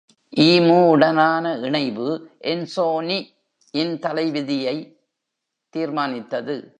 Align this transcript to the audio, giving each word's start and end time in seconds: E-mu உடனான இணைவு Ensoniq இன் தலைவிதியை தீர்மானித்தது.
E-mu 0.37 0.77
உடனான 0.95 1.59
இணைவு 1.61 2.31
Ensoniq 2.41 3.25
இன் 3.71 3.99
தலைவிதியை 3.99 4.97
தீர்மானித்தது. 5.69 6.69